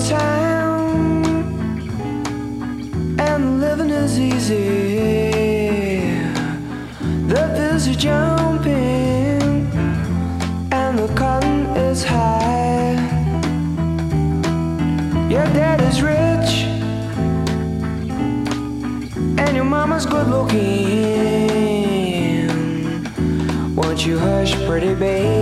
summertime 0.00 1.24
and 3.18 3.60
living 3.60 3.90
is 3.90 4.18
easy. 4.18 5.30
The 7.26 7.52
bills 7.54 7.86
are 7.88 7.94
jumping 7.94 9.68
and 10.72 10.98
the 10.98 11.08
cotton 11.14 11.66
is 11.76 12.04
high. 12.04 12.96
Your 15.28 15.44
dad 15.52 15.80
is 15.82 16.02
rich 16.02 16.64
and 19.38 19.54
your 19.54 19.64
mama's 19.64 20.06
good 20.06 20.28
looking. 20.28 20.60
Won't 23.76 24.06
you 24.06 24.18
hush, 24.18 24.54
pretty 24.66 24.94
baby? 24.94 25.39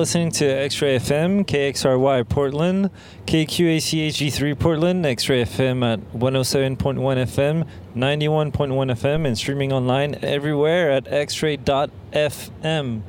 Listening 0.00 0.30
to 0.30 0.46
X-Ray 0.46 0.96
FM, 0.98 1.44
KXRY 1.44 2.26
Portland, 2.26 2.88
KQACHG3 3.26 4.58
Portland, 4.58 5.04
X-Ray 5.04 5.44
FM 5.44 5.84
at 5.84 6.00
107.1 6.14 6.78
FM, 6.78 7.68
91.1 7.94 8.50
FM, 8.52 9.26
and 9.26 9.36
streaming 9.36 9.74
online 9.74 10.16
everywhere 10.22 10.90
at 10.90 11.04
xray.fm. 11.04 13.02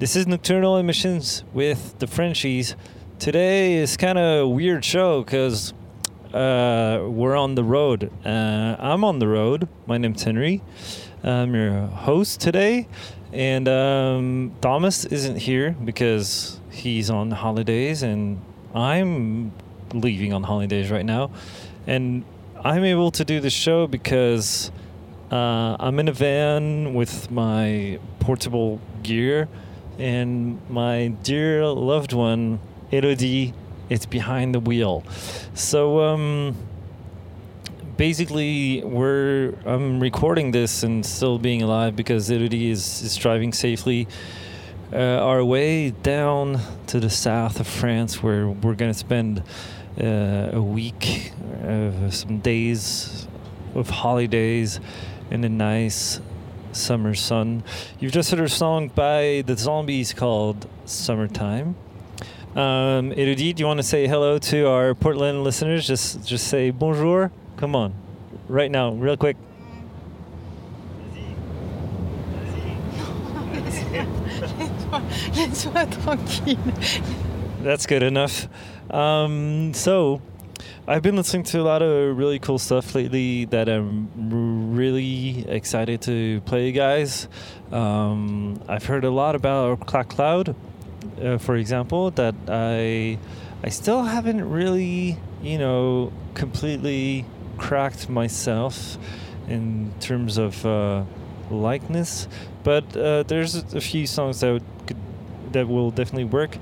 This 0.00 0.16
is 0.16 0.26
Nocturnal 0.26 0.78
Emissions 0.78 1.44
with 1.52 1.96
the 2.00 2.08
Frenchies. 2.08 2.74
Today 3.20 3.74
is 3.74 3.96
kind 3.96 4.18
of 4.18 4.40
a 4.40 4.48
weird 4.48 4.84
show 4.84 5.22
because 5.22 5.74
uh, 6.34 7.06
we're 7.06 7.36
on 7.36 7.54
the 7.54 7.62
road. 7.62 8.10
Uh, 8.24 8.74
I'm 8.80 9.04
on 9.04 9.20
the 9.20 9.28
road. 9.28 9.68
My 9.86 9.96
name's 9.96 10.24
Henry. 10.24 10.60
I'm 11.22 11.54
your 11.54 11.82
host 11.86 12.40
today. 12.40 12.88
And 13.36 13.68
um, 13.68 14.56
Thomas 14.62 15.04
isn't 15.04 15.36
here 15.36 15.72
because 15.72 16.58
he's 16.70 17.10
on 17.10 17.30
holidays, 17.32 18.02
and 18.02 18.40
I'm 18.74 19.52
leaving 19.92 20.32
on 20.32 20.42
holidays 20.42 20.90
right 20.90 21.04
now. 21.04 21.30
And 21.86 22.24
I'm 22.64 22.82
able 22.82 23.10
to 23.10 23.26
do 23.26 23.38
the 23.40 23.50
show 23.50 23.86
because 23.88 24.72
uh, 25.30 25.76
I'm 25.78 25.98
in 25.98 26.08
a 26.08 26.12
van 26.12 26.94
with 26.94 27.30
my 27.30 27.98
portable 28.20 28.80
gear, 29.02 29.50
and 29.98 30.58
my 30.70 31.08
dear 31.22 31.66
loved 31.66 32.14
one, 32.14 32.58
Elodie, 32.90 33.52
is 33.90 34.06
behind 34.06 34.54
the 34.54 34.60
wheel. 34.60 35.04
So, 35.52 36.00
um, 36.00 36.56
basically 37.96 38.82
we're 38.84 39.54
I'm 39.64 40.00
recording 40.00 40.50
this 40.50 40.82
and 40.82 41.04
still 41.04 41.38
being 41.38 41.62
alive 41.62 41.96
because 41.96 42.30
Elodie 42.30 42.70
is, 42.70 43.02
is 43.02 43.16
driving 43.16 43.52
safely 43.52 44.06
uh, 44.92 44.96
our 44.96 45.44
way 45.44 45.90
down 45.90 46.60
to 46.88 47.00
the 47.00 47.10
south 47.10 47.58
of 47.58 47.66
France 47.66 48.22
where 48.22 48.48
we're 48.48 48.74
gonna 48.74 48.94
spend 48.94 49.42
uh, 50.00 50.50
a 50.52 50.62
week, 50.62 51.32
uh, 51.64 52.10
some 52.10 52.38
days 52.38 53.26
of 53.74 53.88
holidays 53.88 54.78
in 55.30 55.42
a 55.44 55.48
nice 55.48 56.20
summer 56.72 57.14
sun. 57.14 57.64
You've 57.98 58.12
just 58.12 58.30
heard 58.30 58.40
a 58.40 58.48
song 58.48 58.88
by 58.88 59.42
the 59.46 59.56
Zombies 59.56 60.12
called 60.12 60.68
"Summertime." 60.84 61.76
Um, 62.54 63.12
Elodie, 63.12 63.52
do 63.52 63.60
you 63.60 63.66
want 63.66 63.78
to 63.78 63.82
say 63.82 64.06
hello 64.06 64.38
to 64.38 64.68
our 64.68 64.94
Portland 64.94 65.44
listeners? 65.44 65.86
Just 65.86 66.26
just 66.26 66.48
say 66.48 66.70
bonjour. 66.70 67.32
Come 67.56 67.74
on, 67.74 67.94
right 68.48 68.70
now, 68.70 68.92
real 68.92 69.16
quick. 69.16 69.36
That's 77.62 77.86
good 77.86 78.02
enough. 78.02 78.48
Um, 78.90 79.72
so, 79.72 80.20
I've 80.86 81.02
been 81.02 81.16
listening 81.16 81.44
to 81.44 81.60
a 81.60 81.62
lot 81.62 81.80
of 81.80 82.16
really 82.16 82.38
cool 82.38 82.58
stuff 82.58 82.94
lately 82.94 83.46
that 83.46 83.68
I'm 83.68 84.76
really 84.76 85.46
excited 85.48 86.02
to 86.02 86.42
play, 86.42 86.66
you 86.66 86.72
guys. 86.72 87.26
Um, 87.72 88.60
I've 88.68 88.84
heard 88.84 89.04
a 89.04 89.10
lot 89.10 89.34
about 89.34 89.86
Crack 89.86 90.10
Cloud, 90.10 90.54
uh, 91.20 91.38
for 91.38 91.56
example, 91.56 92.10
that 92.12 92.34
I 92.48 93.18
I 93.64 93.68
still 93.70 94.04
haven't 94.04 94.48
really, 94.48 95.18
you 95.42 95.58
know, 95.58 96.12
completely 96.34 97.24
cracked 97.56 98.08
myself 98.08 98.98
in 99.48 99.92
terms 100.00 100.38
of 100.38 100.64
uh, 100.66 101.04
likeness. 101.50 102.28
But 102.64 102.96
uh, 102.96 103.22
there's 103.24 103.54
a 103.74 103.80
few 103.80 104.06
songs 104.06 104.40
that 104.40 104.62
could, 104.86 104.96
that 105.52 105.68
will 105.68 105.90
definitely 105.90 106.24
work. 106.24 106.58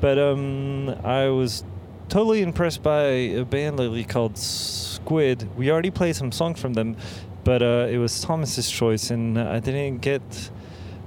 But 0.00 0.18
um, 0.18 0.90
I 1.04 1.28
was 1.28 1.64
totally 2.08 2.42
impressed 2.42 2.82
by 2.82 3.02
a 3.02 3.44
band 3.44 3.78
lately 3.78 4.04
called 4.04 4.36
Squid. 4.38 5.48
We 5.56 5.70
already 5.70 5.90
played 5.90 6.16
some 6.16 6.32
songs 6.32 6.60
from 6.60 6.74
them, 6.74 6.96
but 7.44 7.62
uh, 7.62 7.88
it 7.90 7.98
was 7.98 8.20
Thomas's 8.20 8.70
choice, 8.70 9.10
and 9.10 9.38
I 9.38 9.60
didn't 9.60 9.98
get 9.98 10.50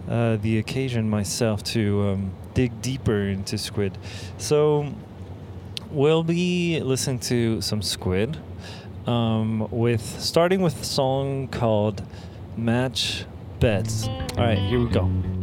uh, 0.09 0.37
the 0.37 0.57
occasion 0.57 1.09
myself 1.09 1.63
to 1.63 2.09
um, 2.09 2.31
dig 2.53 2.81
deeper 2.81 3.21
into 3.27 3.57
Squid. 3.57 3.97
So 4.37 4.93
we'll 5.91 6.23
be 6.23 6.81
listening 6.81 7.19
to 7.19 7.61
some 7.61 7.81
Squid, 7.81 8.37
um, 9.07 9.67
with 9.71 10.19
starting 10.19 10.61
with 10.61 10.81
a 10.81 10.85
song 10.85 11.47
called 11.47 12.03
"Match 12.57 13.25
Bets." 13.59 14.07
All 14.07 14.45
right, 14.45 14.57
here 14.57 14.79
we 14.79 14.89
go. 14.89 15.38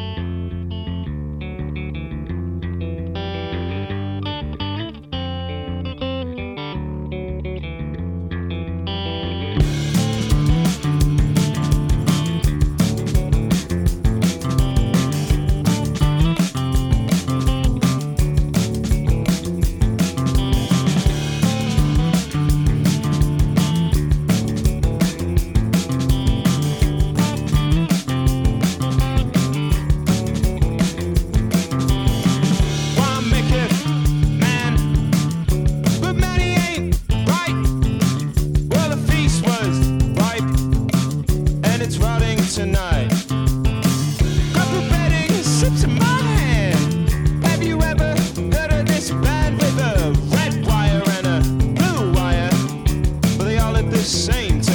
same 54.27 54.66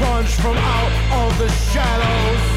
plunged 0.00 0.40
from 0.40 0.56
out 0.56 0.92
of 1.12 1.38
the 1.38 1.48
shadows. 1.48 2.49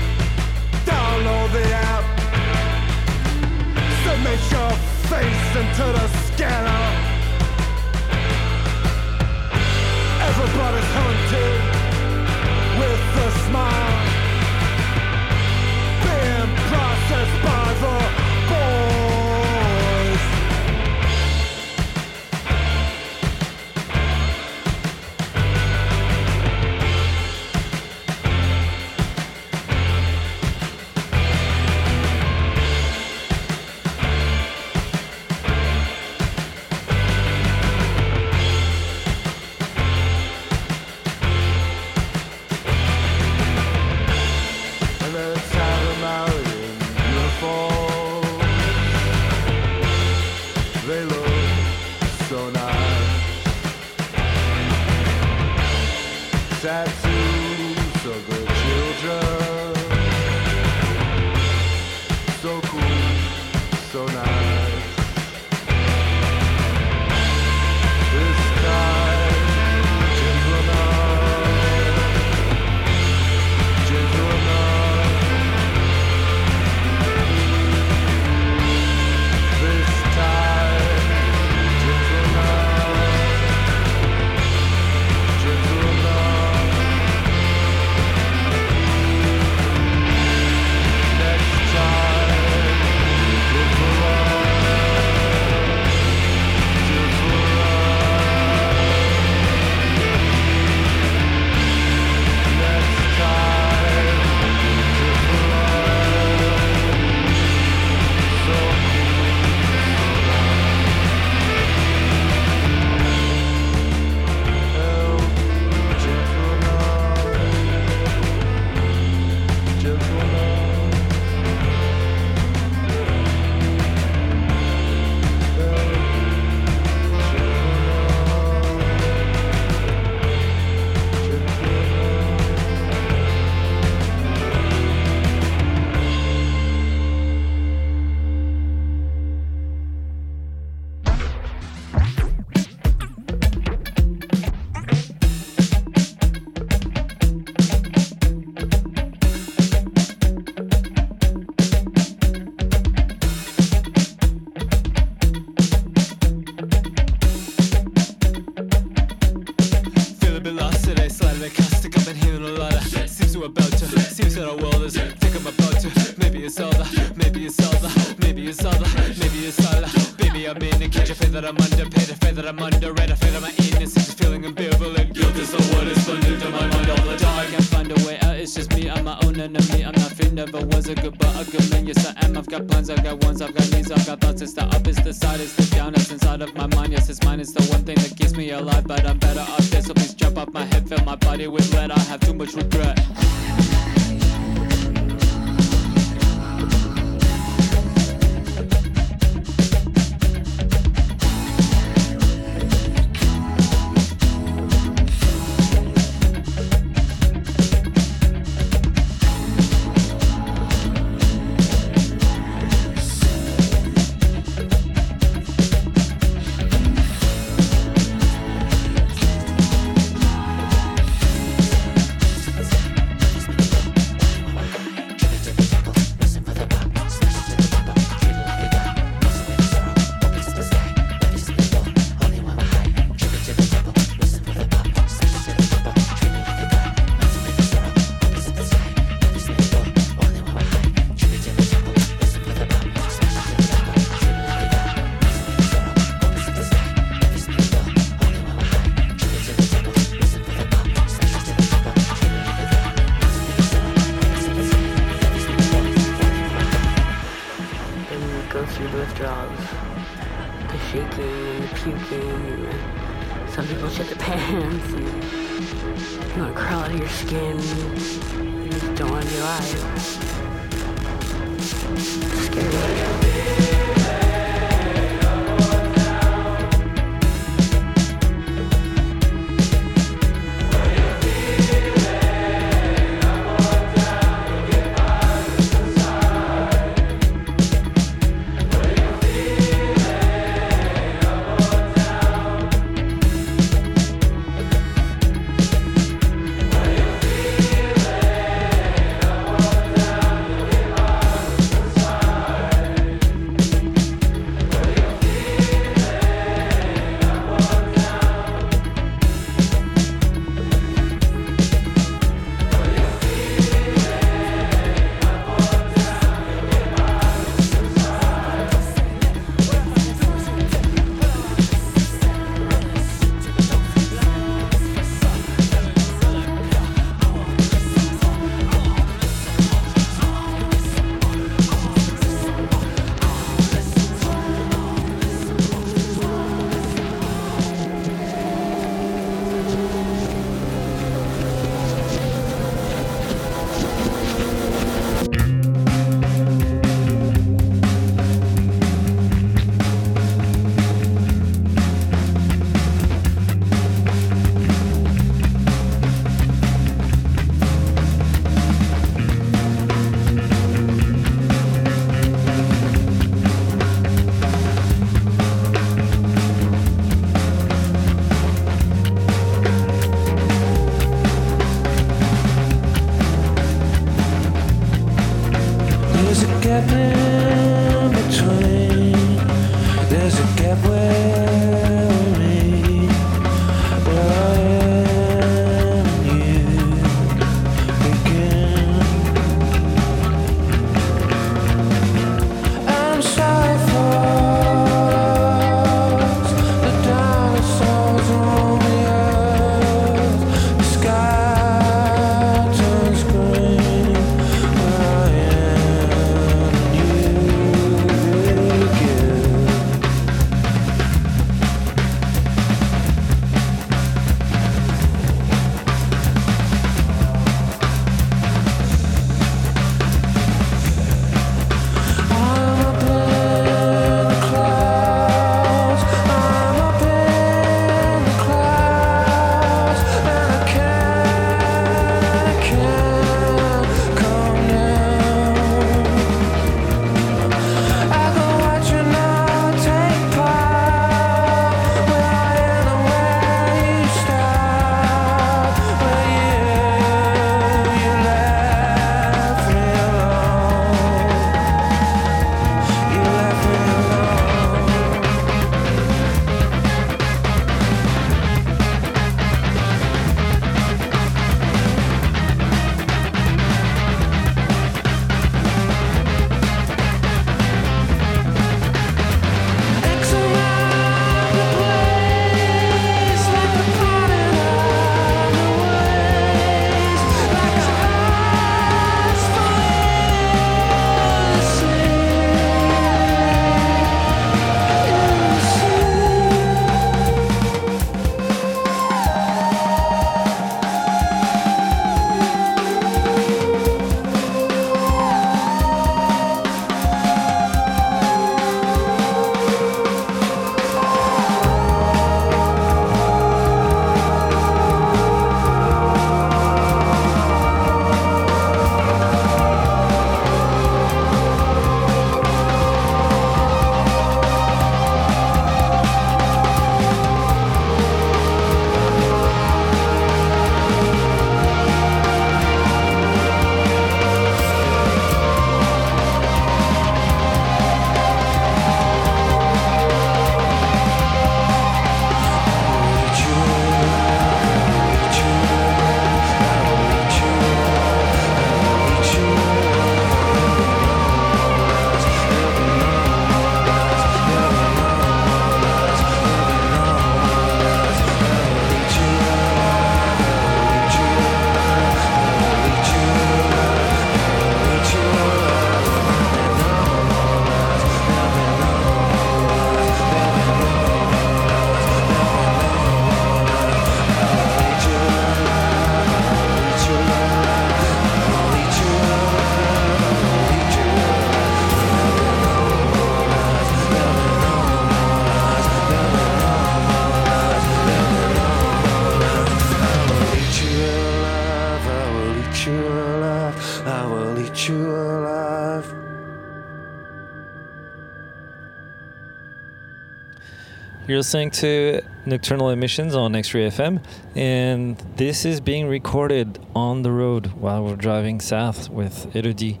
You're 591.30 591.38
listening 591.38 591.70
to 591.70 592.22
Nocturnal 592.44 592.90
Emissions 592.90 593.36
on 593.36 593.54
X-Ray 593.54 593.88
FM, 593.88 594.20
and 594.56 595.16
this 595.36 595.64
is 595.64 595.80
being 595.80 596.08
recorded 596.08 596.80
on 596.92 597.22
the 597.22 597.30
road 597.30 597.68
while 597.78 598.02
we're 598.02 598.16
driving 598.16 598.60
south 598.60 599.08
with 599.08 599.54
Elodie. 599.54 600.00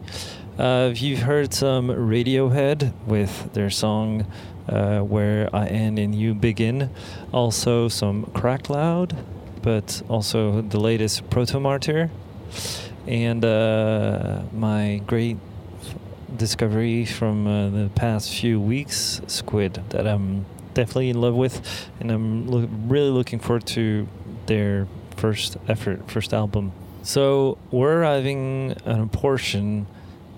Uh, 0.58 0.90
you've 0.92 1.20
heard 1.20 1.54
some 1.54 1.86
Radiohead 1.86 2.92
with 3.06 3.52
their 3.52 3.70
song 3.70 4.26
uh, 4.68 5.02
"Where 5.02 5.48
I 5.54 5.68
End 5.68 6.00
and 6.00 6.16
You 6.16 6.34
Begin," 6.34 6.90
also 7.32 7.86
some 7.86 8.24
Crack 8.34 8.64
Cloud, 8.64 9.16
but 9.62 10.02
also 10.08 10.62
the 10.62 10.80
latest 10.80 11.30
Protomartyr, 11.30 12.10
and 13.06 13.44
uh, 13.44 14.42
my 14.52 15.00
great 15.06 15.36
discovery 16.36 17.04
from 17.04 17.46
uh, 17.46 17.70
the 17.70 17.88
past 17.94 18.34
few 18.34 18.60
weeks, 18.60 19.20
Squid, 19.28 19.80
that 19.90 20.08
I'm 20.08 20.44
definitely 20.74 21.10
in 21.10 21.20
love 21.20 21.34
with, 21.34 21.88
and 22.00 22.10
I'm 22.10 22.46
lo- 22.46 22.68
really 22.86 23.10
looking 23.10 23.38
forward 23.38 23.66
to 23.68 24.06
their 24.46 24.86
first 25.16 25.56
effort, 25.68 26.10
first 26.10 26.32
album. 26.32 26.72
So 27.02 27.58
we're 27.70 28.00
arriving 28.00 28.72
at 28.84 29.00
a 29.00 29.06
portion 29.06 29.86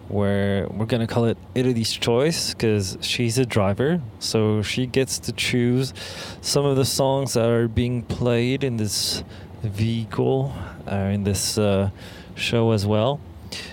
where 0.08 0.66
we're 0.68 0.86
gonna 0.86 1.06
call 1.06 1.24
it 1.24 1.38
Elodie's 1.54 1.92
choice 1.92 2.52
because 2.52 2.98
she's 3.00 3.38
a 3.38 3.46
driver, 3.46 4.00
so 4.18 4.62
she 4.62 4.86
gets 4.86 5.18
to 5.20 5.32
choose 5.32 5.94
some 6.40 6.66
of 6.66 6.76
the 6.76 6.84
songs 6.84 7.32
that 7.34 7.48
are 7.48 7.68
being 7.68 8.02
played 8.02 8.62
in 8.62 8.76
this 8.76 9.24
vehicle, 9.62 10.52
uh, 10.90 10.96
in 10.96 11.24
this 11.24 11.56
uh, 11.56 11.90
show 12.34 12.72
as 12.72 12.84
well. 12.86 13.20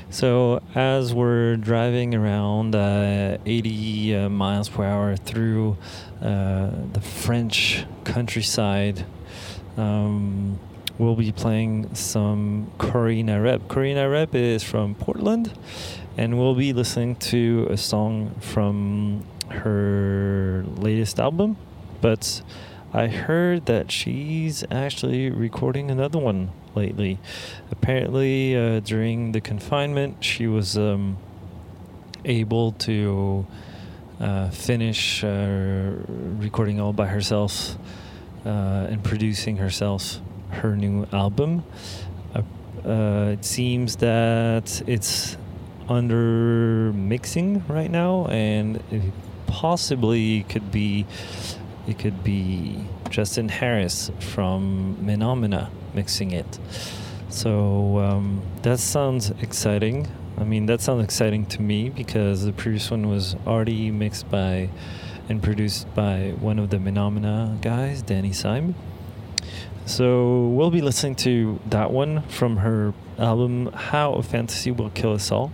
So 0.09 0.61
as 0.75 1.13
we're 1.13 1.55
driving 1.55 2.15
around 2.15 2.75
uh, 2.75 3.37
80 3.45 4.15
uh, 4.15 4.29
miles 4.29 4.69
per 4.69 4.83
hour 4.83 5.15
through 5.15 5.77
uh, 6.21 6.71
the 6.93 7.01
French 7.01 7.85
countryside, 8.03 9.05
um, 9.77 10.59
we'll 10.97 11.15
be 11.15 11.31
playing 11.31 11.93
some 11.93 12.71
Corrina 12.77 13.41
Repp. 13.41 13.67
Corrina 13.67 14.09
Repp 14.09 14.35
is 14.35 14.63
from 14.63 14.95
Portland, 14.95 15.53
and 16.17 16.37
we'll 16.37 16.55
be 16.55 16.73
listening 16.73 17.15
to 17.15 17.67
a 17.69 17.77
song 17.77 18.35
from 18.39 19.23
her 19.49 20.65
latest 20.75 21.19
album. 21.19 21.57
But 22.01 22.41
I 22.91 23.07
heard 23.07 23.67
that 23.67 23.91
she's 23.91 24.63
actually 24.71 25.29
recording 25.29 25.91
another 25.91 26.17
one 26.17 26.51
lately. 26.75 27.19
Apparently, 27.71 28.55
uh, 28.55 28.79
during 28.79 29.31
the 29.31 29.41
confinement, 29.41 30.23
she 30.23 30.47
was 30.47 30.77
um, 30.77 31.17
able 32.25 32.73
to 32.73 33.45
uh, 34.19 34.49
finish 34.49 35.23
uh, 35.23 35.91
recording 36.37 36.79
all 36.79 36.93
by 36.93 37.07
herself 37.07 37.77
uh, 38.45 38.87
and 38.89 39.03
producing 39.03 39.57
herself 39.57 40.19
her 40.49 40.75
new 40.75 41.07
album. 41.13 41.63
Uh, 42.85 43.31
it 43.33 43.43
seems 43.43 43.97
that 43.97 44.81
it's 44.87 45.35
under 45.89 46.93
mixing 46.93 47.65
right 47.67 47.91
now, 47.91 48.25
and 48.27 48.81
possibly 49.47 50.43
could 50.43 50.71
be 50.71 51.05
it 51.87 51.99
could 51.99 52.23
be 52.23 52.85
Justin 53.09 53.49
Harris 53.49 54.11
from 54.19 54.95
Menomena 55.01 55.69
mixing 55.93 56.31
it. 56.31 56.59
So 57.29 57.99
um, 57.99 58.41
that 58.63 58.79
sounds 58.79 59.31
exciting. 59.41 60.07
I 60.37 60.43
mean, 60.43 60.65
that 60.67 60.81
sounds 60.81 61.03
exciting 61.03 61.45
to 61.47 61.61
me 61.61 61.89
because 61.89 62.45
the 62.45 62.53
previous 62.53 62.89
one 62.89 63.09
was 63.09 63.35
already 63.45 63.91
mixed 63.91 64.29
by 64.31 64.69
and 65.27 65.43
produced 65.43 65.93
by 65.93 66.33
one 66.39 66.57
of 66.57 66.69
the 66.69 66.77
Menomena 66.77 67.61
guys, 67.61 68.01
Danny 68.01 68.31
Seim. 68.31 68.73
So 69.85 70.47
we'll 70.47 70.71
be 70.71 70.81
listening 70.81 71.15
to 71.15 71.59
that 71.67 71.91
one 71.91 72.21
from 72.23 72.57
her 72.57 72.93
album 73.17 73.71
How 73.73 74.13
a 74.13 74.23
Fantasy 74.23 74.71
Will 74.71 74.89
Kill 74.91 75.13
Us 75.13 75.31
All. 75.31 75.51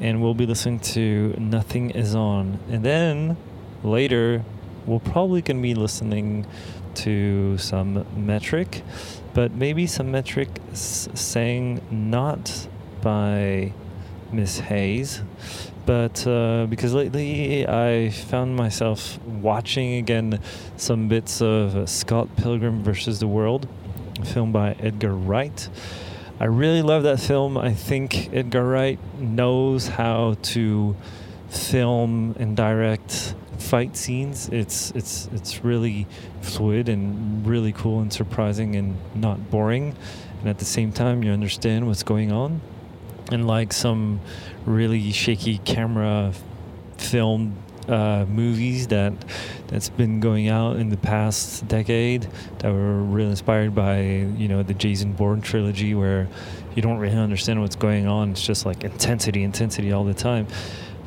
And 0.00 0.22
we'll 0.22 0.34
be 0.34 0.46
listening 0.46 0.80
to 0.80 1.34
Nothing 1.38 1.90
Is 1.90 2.14
On. 2.14 2.58
And 2.70 2.84
then 2.84 3.36
later, 3.82 4.44
we're 4.86 4.98
probably 4.98 5.42
going 5.42 5.58
to 5.58 5.62
be 5.62 5.74
listening 5.74 6.46
to 6.94 7.58
some 7.58 8.06
metric, 8.16 8.82
but 9.34 9.52
maybe 9.52 9.86
some 9.86 10.10
metric 10.10 10.48
sang 10.72 11.80
not 11.90 12.68
by 13.00 13.72
Miss 14.32 14.60
Haines, 14.60 15.22
but 15.86 16.26
uh, 16.26 16.66
because 16.66 16.94
lately 16.94 17.66
I 17.66 18.10
found 18.10 18.56
myself 18.56 19.18
watching 19.24 19.94
again 19.94 20.40
some 20.76 21.08
bits 21.08 21.40
of 21.42 21.88
Scott 21.88 22.28
Pilgrim 22.36 22.82
versus 22.82 23.18
the 23.20 23.26
World, 23.26 23.68
a 24.20 24.24
film 24.24 24.52
by 24.52 24.76
Edgar 24.80 25.14
Wright. 25.14 25.68
I 26.38 26.44
really 26.44 26.82
love 26.82 27.02
that 27.02 27.20
film. 27.20 27.58
I 27.58 27.74
think 27.74 28.30
Edgar 28.32 28.64
Wright 28.64 28.98
knows 29.18 29.88
how 29.88 30.36
to 30.42 30.96
film 31.50 32.36
and 32.38 32.56
direct 32.56 33.34
fight 33.60 33.96
scenes. 33.96 34.48
It's 34.48 34.90
it's 34.92 35.28
it's 35.32 35.64
really 35.64 36.06
fluid 36.40 36.88
and 36.88 37.46
really 37.46 37.72
cool 37.72 38.00
and 38.00 38.12
surprising 38.12 38.76
and 38.76 38.96
not 39.14 39.50
boring. 39.50 39.96
And 40.40 40.48
at 40.48 40.58
the 40.58 40.64
same 40.64 40.92
time, 40.92 41.22
you 41.22 41.32
understand 41.32 41.86
what's 41.86 42.02
going 42.02 42.32
on. 42.32 42.60
And 43.30 43.46
like 43.46 43.72
some 43.72 44.20
really 44.66 45.12
shaky 45.12 45.58
camera 45.58 46.32
film 46.96 47.56
uh, 47.88 48.24
movies 48.28 48.86
that 48.88 49.12
that's 49.66 49.88
been 49.88 50.20
going 50.20 50.48
out 50.48 50.76
in 50.76 50.90
the 50.90 50.96
past 50.96 51.66
decade 51.66 52.28
that 52.58 52.72
were 52.72 53.02
really 53.02 53.30
inspired 53.30 53.74
by 53.74 54.00
you 54.02 54.48
know 54.48 54.62
the 54.62 54.74
Jason 54.74 55.12
Bourne 55.12 55.40
trilogy 55.40 55.94
where 55.94 56.28
you 56.74 56.82
don't 56.82 56.98
really 56.98 57.16
understand 57.16 57.60
what's 57.60 57.76
going 57.76 58.06
on 58.06 58.30
it's 58.30 58.42
just 58.42 58.64
like 58.64 58.84
intensity 58.84 59.42
intensity 59.42 59.92
all 59.92 60.04
the 60.04 60.14
time 60.14 60.46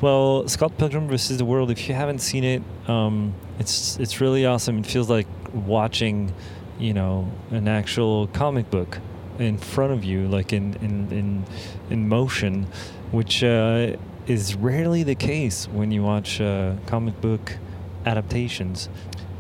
well 0.04 0.48
Scott 0.48 0.78
Pilgrim 0.78 1.08
versus 1.08 1.38
the 1.38 1.46
World 1.46 1.72
if 1.72 1.88
you 1.88 1.96
haven't 1.96 2.20
seen 2.20 2.44
it 2.44 2.62
um, 2.88 3.34
it's 3.58 3.98
it's 3.98 4.22
really 4.22 4.46
awesome 4.46 4.78
it 4.80 4.86
feels 4.86 5.10
like 5.10 5.28
watching 5.54 6.34
you 6.78 6.94
know 6.94 7.32
an 7.50 7.68
actual 7.68 8.28
comic 8.28 8.70
book 8.70 9.00
in 9.39 9.58
front 9.58 9.94
of 9.94 10.04
you 10.04 10.28
like 10.28 10.54
in 10.54 10.76
in 10.76 11.12
in, 11.12 11.46
in 11.89 12.08
motion 12.08 12.68
which 13.12 13.44
uh, 13.44 13.96
is 14.28 14.56
rarely 14.56 15.04
the 15.04 15.16
case 15.16 15.68
when 15.68 15.92
you 15.92 16.02
watch 16.04 16.39
uh, 16.39 16.74
comic 16.88 17.20
book 17.22 17.58
adaptations. 18.06 18.89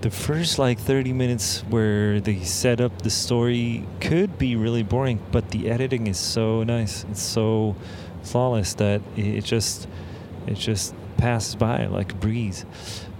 The 0.01 0.11
first 0.11 0.59
like 0.59 0.79
30 0.79 1.13
minutes 1.13 1.61
where 1.69 2.19
they 2.19 2.41
set 2.41 2.81
up 2.81 3.01
the 3.01 3.09
story 3.09 3.87
could 4.01 4.37
be 4.37 4.55
really 4.55 4.83
boring, 4.83 5.19
but 5.31 5.51
the 5.51 5.69
editing 5.69 6.07
is 6.07 6.19
so 6.19 6.63
nice. 6.63 7.05
It's 7.09 7.21
so 7.21 7.75
flawless 8.21 8.73
that 8.75 9.01
it 9.15 9.43
just 9.45 9.87
it 10.47 10.55
just 10.55 10.93
passes 11.17 11.55
by 11.55 11.85
like 11.85 12.11
a 12.11 12.15
breeze. 12.15 12.65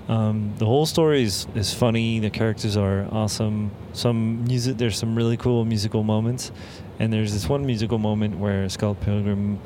Um, 0.07 0.53
the 0.57 0.65
whole 0.65 0.85
story 0.85 1.23
is, 1.23 1.47
is 1.55 1.73
funny. 1.73 2.19
The 2.19 2.29
characters 2.29 2.75
are 2.75 3.07
awesome. 3.11 3.71
Some 3.93 4.43
music, 4.45 4.77
there's 4.77 4.97
some 4.97 5.15
really 5.15 5.37
cool 5.37 5.63
musical 5.63 6.03
moments, 6.03 6.51
and 6.99 7.11
there's 7.11 7.33
this 7.33 7.47
one 7.47 7.65
musical 7.65 7.97
moment 7.97 8.37
where 8.37 8.67
Scott 8.69 8.99
Pilgrim 9.01 9.59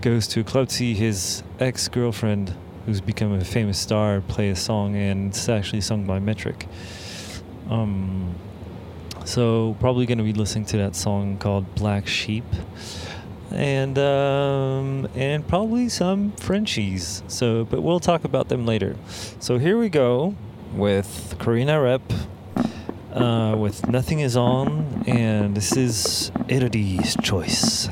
goes 0.00 0.26
to 0.28 0.40
a 0.40 0.44
club 0.44 0.68
to 0.68 0.74
see 0.74 0.94
his 0.94 1.42
ex 1.60 1.88
girlfriend, 1.88 2.52
who's 2.84 3.00
become 3.00 3.32
a 3.32 3.44
famous 3.44 3.78
star, 3.78 4.20
play 4.22 4.50
a 4.50 4.56
song, 4.56 4.96
and 4.96 5.30
it's 5.30 5.48
actually 5.48 5.80
sung 5.80 6.04
by 6.04 6.18
Metric. 6.18 6.66
Um, 7.70 8.34
so 9.24 9.76
probably 9.80 10.06
going 10.06 10.18
to 10.18 10.24
be 10.24 10.32
listening 10.32 10.66
to 10.66 10.76
that 10.78 10.94
song 10.96 11.38
called 11.38 11.74
Black 11.74 12.06
Sheep, 12.06 12.44
and 13.50 13.98
um, 13.98 15.08
and 15.14 15.46
probably 15.46 15.88
some 15.88 16.32
Frenchies. 16.32 17.22
So, 17.28 17.64
but 17.64 17.82
we'll 17.82 18.00
talk 18.00 18.24
about 18.24 18.48
them 18.48 18.66
later. 18.66 18.96
So 19.40 19.58
here 19.58 19.78
we 19.78 19.88
go 19.88 20.34
with 20.74 21.36
Corrina 21.38 21.78
Repp. 21.78 22.26
Uh, 23.12 23.56
with 23.56 23.88
Nothing 23.88 24.20
Is 24.20 24.36
On, 24.36 25.02
and 25.06 25.56
this 25.56 25.74
is 25.74 26.30
Elodie's 26.50 27.16
choice. 27.22 27.88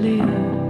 Live. 0.00 0.61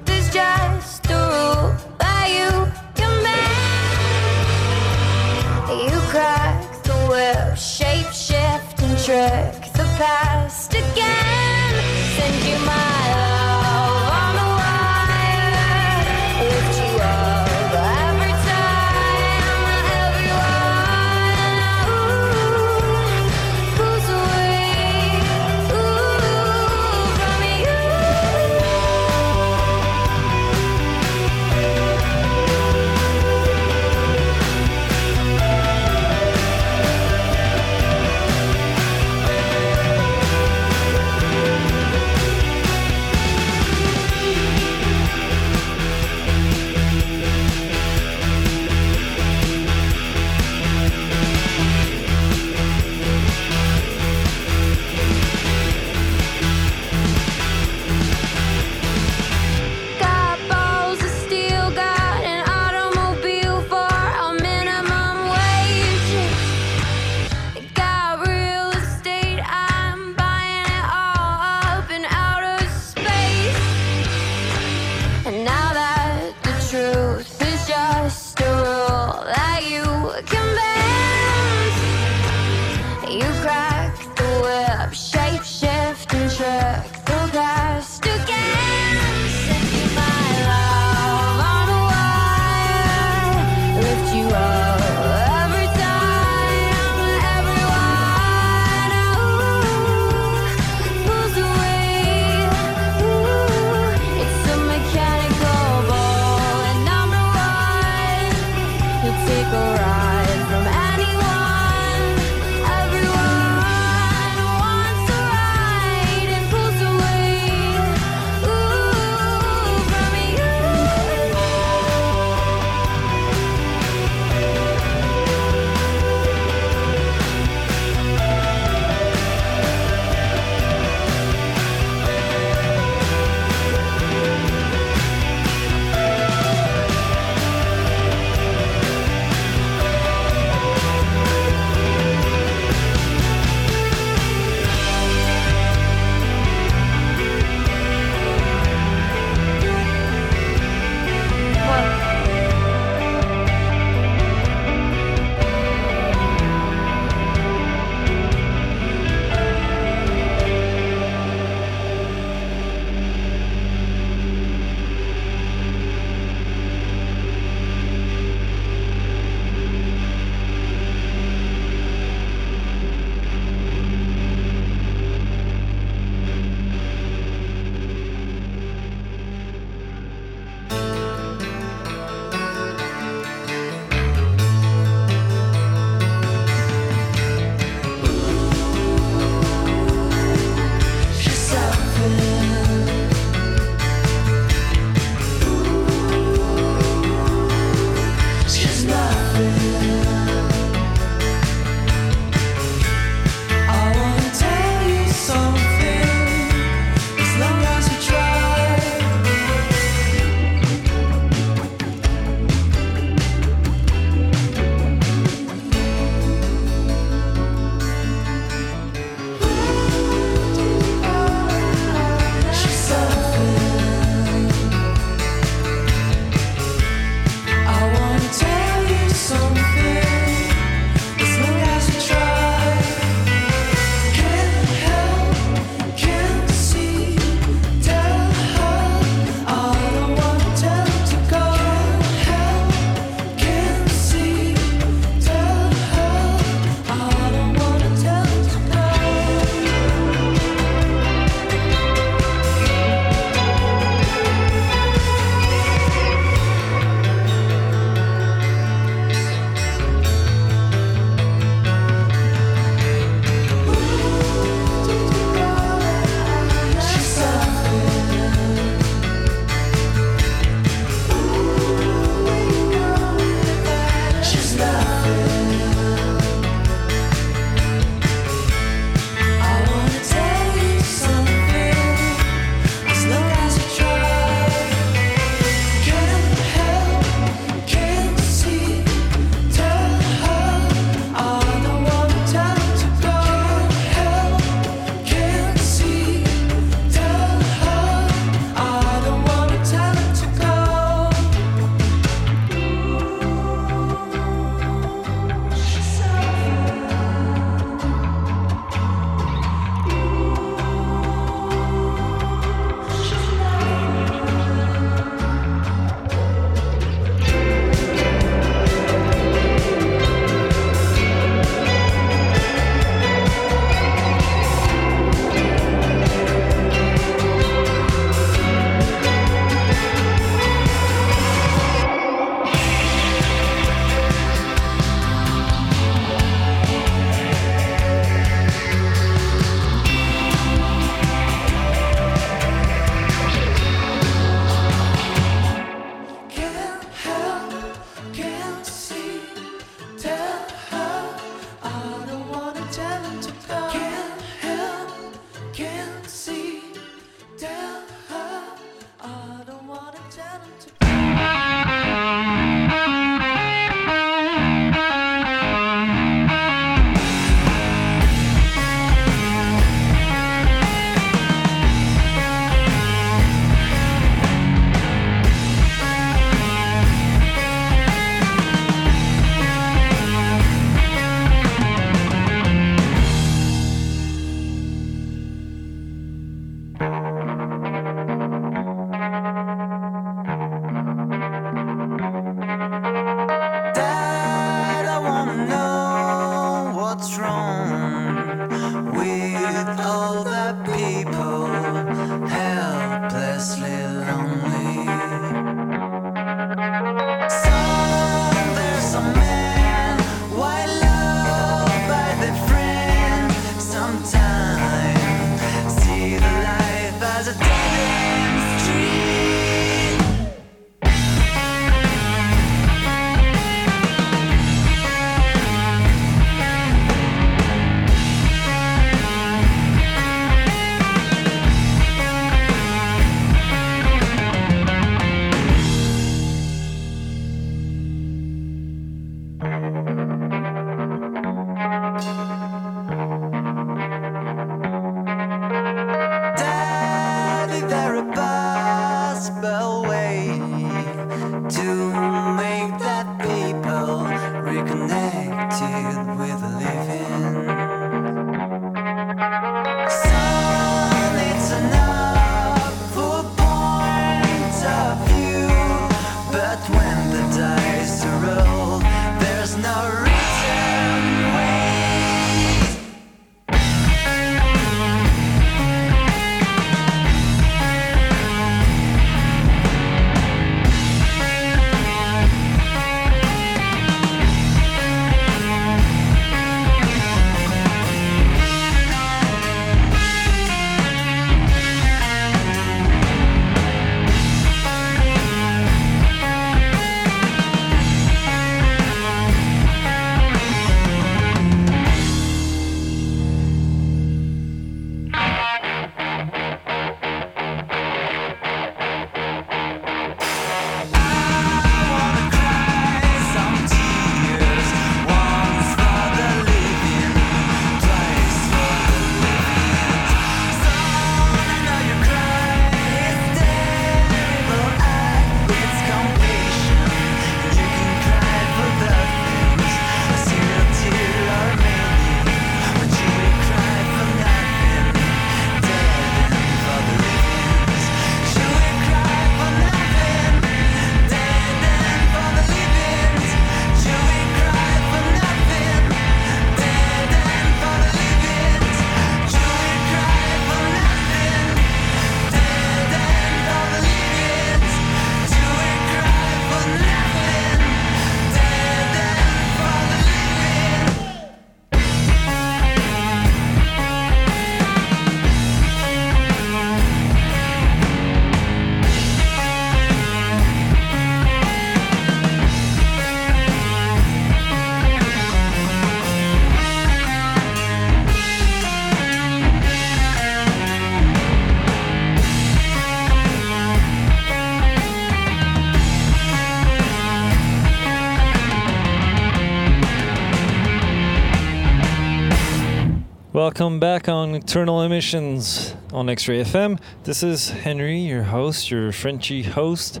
Welcome 593.38 593.78
back 593.78 594.08
on 594.08 594.32
Nocturnal 594.32 594.82
Emissions 594.82 595.72
on 595.92 596.08
X-Ray 596.08 596.42
FM. 596.42 596.80
This 597.04 597.22
is 597.22 597.50
Henry, 597.50 598.00
your 598.00 598.24
host, 598.24 598.68
your 598.68 598.90
Frenchy 598.90 599.44
host, 599.44 600.00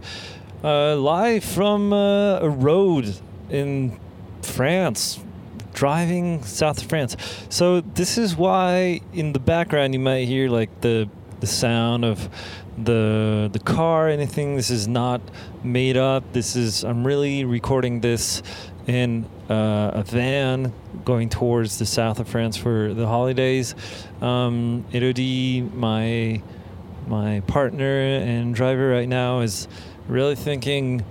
uh, 0.64 0.96
live 0.96 1.44
from 1.44 1.92
uh, 1.92 2.40
a 2.40 2.48
road 2.48 3.16
in 3.48 3.96
France, 4.42 5.20
driving 5.72 6.42
south 6.42 6.82
of 6.82 6.88
France. 6.88 7.16
So 7.48 7.80
this 7.80 8.18
is 8.18 8.34
why 8.34 9.02
in 9.12 9.34
the 9.34 9.38
background 9.38 9.94
you 9.94 10.00
might 10.00 10.26
hear 10.26 10.50
like 10.50 10.80
the 10.80 11.08
the 11.38 11.46
sound 11.46 12.04
of 12.04 12.28
the 12.76 13.48
the 13.52 13.60
car 13.60 14.08
anything 14.08 14.56
this 14.56 14.70
is 14.70 14.88
not 14.88 15.20
made 15.62 15.96
up 15.96 16.24
this 16.32 16.56
is 16.56 16.84
i'm 16.84 17.06
really 17.06 17.44
recording 17.44 18.00
this 18.00 18.42
in 18.88 19.26
uh, 19.48 19.90
a 19.94 20.02
van 20.02 20.72
going 21.04 21.28
towards 21.28 21.78
the 21.78 21.86
south 21.86 22.18
of 22.18 22.28
france 22.28 22.56
for 22.56 22.94
the 22.94 23.06
holidays. 23.06 23.74
Um, 24.20 24.84
Elodie, 24.92 25.60
my 25.60 26.42
my 27.06 27.40
partner 27.46 28.00
and 28.00 28.54
driver 28.54 28.88
right 28.88 29.08
now 29.08 29.40
is 29.40 29.68
really 30.08 30.34
thinking 30.34 31.04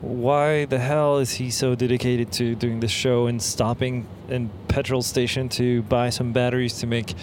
why 0.00 0.64
the 0.64 0.78
hell 0.78 1.18
is 1.18 1.34
he 1.34 1.50
so 1.50 1.74
dedicated 1.74 2.32
to 2.32 2.56
doing 2.56 2.80
this 2.80 2.90
show 2.90 3.26
and 3.26 3.40
stopping 3.40 4.06
in 4.28 4.50
petrol 4.66 5.02
station 5.02 5.48
to 5.48 5.82
buy 5.82 6.10
some 6.10 6.32
batteries 6.32 6.78
to 6.80 6.86
make 6.86 7.14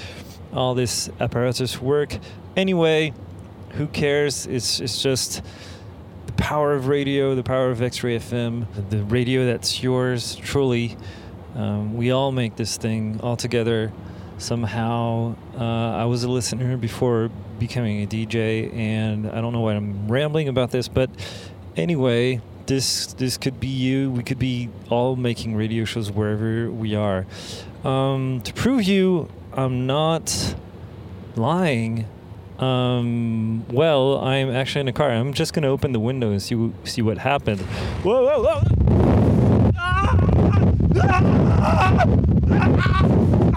all 0.54 0.74
this 0.74 1.10
apparatus 1.20 1.82
work? 1.82 2.18
Anyway 2.56 3.14
who 3.74 3.88
cares? 3.88 4.46
It's, 4.48 4.80
it's 4.80 5.02
just 5.02 5.42
power 6.40 6.74
of 6.74 6.88
radio 6.88 7.36
the 7.36 7.44
power 7.44 7.70
of 7.70 7.82
x-ray 7.82 8.18
fm 8.18 8.66
the 8.90 9.04
radio 9.04 9.46
that's 9.46 9.84
yours 9.84 10.36
truly. 10.38 10.98
Um, 11.56 11.96
we 11.96 12.12
all 12.12 12.32
make 12.32 12.56
this 12.56 12.78
thing 12.78 13.20
all 13.22 13.36
together 13.36 13.92
somehow. 14.38 15.36
Uh, 15.58 15.64
i 15.64 16.06
was 16.06 16.24
a 16.24 16.30
listener 16.30 16.78
before 16.78 17.30
becoming 17.60 18.04
a 18.04 18.08
dj 18.08 18.74
and 18.74 19.28
i 19.30 19.42
don't 19.42 19.52
know 19.52 19.60
why 19.60 19.74
i'm 19.74 20.08
rambling 20.08 20.48
about 20.48 20.72
this 20.72 20.88
but 20.88 21.10
anyway 21.76 22.42
this 22.68 23.14
this 23.14 23.36
could 23.36 23.60
be 23.60 23.68
you. 23.68 24.12
We 24.12 24.22
could 24.22 24.38
be 24.38 24.70
all 24.90 25.16
making 25.16 25.56
radio 25.56 25.86
shows 25.86 26.12
wherever 26.12 26.70
we 26.70 26.94
are. 26.94 27.26
Um, 27.84 28.42
to 28.44 28.54
prove 28.54 28.84
you 28.84 29.30
i'm 29.54 29.88
not 29.88 30.56
lying 31.36 32.06
um, 32.60 33.66
well, 33.70 34.20
I'm 34.20 34.50
actually 34.50 34.82
in 34.82 34.88
a 34.90 34.94
car. 34.94 35.12
I'm 35.12 35.34
just 35.34 35.54
gonna 35.54 35.70
open 35.70 35.94
the 35.94 36.00
window 36.00 36.32
and 36.32 36.42
see 36.42 36.72
see 36.84 37.02
what 37.02 37.18
happened. 37.18 37.62
Whoa, 38.04 38.26
whoa, 38.26 38.44
whoa! 38.44 38.62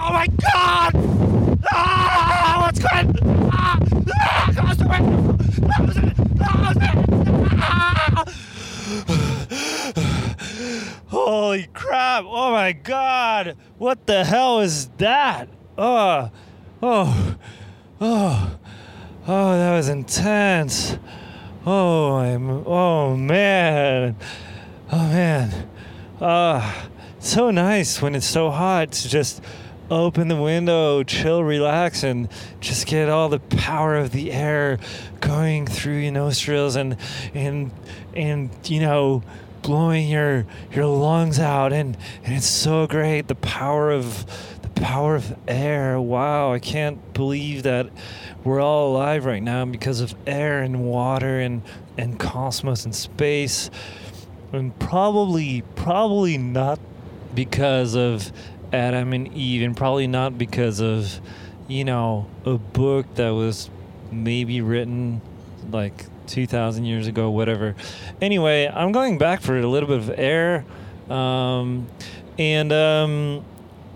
Oh 0.05 0.11
my 0.11 0.27
god! 0.27 0.93
Ah, 1.71 2.57
what's 2.61 2.79
going 2.79 3.15
ah, 3.51 3.79
ah, 4.15 4.51
close 4.55 4.77
the 4.77 4.87
window! 4.87 5.33
Close 5.67 5.97
it! 5.97 6.15
Close 6.37 6.77
it! 6.77 6.95
Ah! 7.59 8.25
Holy 11.07 11.67
crap! 11.73 12.23
Oh 12.25 12.51
my 12.51 12.71
god! 12.71 13.57
What 13.77 14.05
the 14.07 14.23
hell 14.23 14.61
is 14.61 14.87
that? 14.97 15.49
Oh, 15.77 16.29
oh, 16.81 17.35
oh, 17.99 17.99
oh! 17.99 18.59
That 19.73 19.77
was 19.77 19.89
intense. 19.89 20.99
Oh, 21.65 22.17
I'm. 22.17 22.47
Oh 22.67 23.17
man. 23.17 24.15
Oh 24.91 25.07
man. 25.07 25.67
Ah, 26.21 26.87
so 27.17 27.49
nice 27.49 27.99
when 27.99 28.13
it's 28.13 28.27
so 28.27 28.51
hot 28.51 28.91
to 28.91 29.09
just 29.09 29.41
open 29.89 30.27
the 30.27 30.39
window, 30.39 31.01
chill, 31.01 31.43
relax, 31.43 32.03
and 32.03 32.29
just 32.59 32.85
get 32.85 33.09
all 33.09 33.29
the 33.29 33.39
power 33.39 33.95
of 33.95 34.11
the 34.11 34.31
air 34.31 34.77
going 35.21 35.65
through 35.65 35.97
your 35.97 36.11
nostrils 36.11 36.75
and 36.75 36.95
and 37.33 37.71
and 38.15 38.51
you 38.65 38.79
know 38.79 39.23
blowing 39.63 40.07
your 40.07 40.45
your 40.71 40.85
lungs 40.85 41.39
out 41.39 41.73
and, 41.73 41.97
and 42.23 42.35
it's 42.35 42.45
so 42.45 42.85
great 42.85 43.27
the 43.27 43.33
power 43.33 43.89
of 43.89 44.27
the 44.61 44.69
power 44.81 45.15
of 45.15 45.35
air 45.47 45.99
wow 45.99 46.51
i 46.51 46.59
can't 46.59 47.13
believe 47.13 47.63
that 47.63 47.89
we're 48.43 48.61
all 48.61 48.91
alive 48.91 49.25
right 49.25 49.41
now 49.43 49.65
because 49.65 50.01
of 50.01 50.15
air 50.27 50.61
and 50.61 50.83
water 50.85 51.39
and 51.39 51.61
and 51.97 52.19
cosmos 52.19 52.85
and 52.85 52.95
space 52.95 53.69
and 54.51 54.77
probably 54.79 55.63
probably 55.75 56.37
not 56.37 56.79
because 57.33 57.95
of 57.95 58.31
Adam 58.71 59.13
and 59.13 59.31
Eve, 59.33 59.61
and 59.61 59.75
probably 59.75 60.07
not 60.07 60.37
because 60.37 60.79
of 60.79 61.19
you 61.67 61.83
know 61.83 62.27
a 62.45 62.57
book 62.57 63.15
that 63.15 63.29
was 63.29 63.69
maybe 64.11 64.61
written 64.61 65.21
like 65.71 66.05
2,000 66.27 66.85
years 66.85 67.07
ago, 67.07 67.29
whatever. 67.29 67.75
Anyway, 68.21 68.67
I'm 68.67 68.91
going 68.91 69.17
back 69.17 69.41
for 69.41 69.57
a 69.57 69.67
little 69.67 69.87
bit 69.89 69.99
of 69.99 70.09
air. 70.17 70.65
Um, 71.09 71.87
And 72.37 72.73
um, 72.73 73.45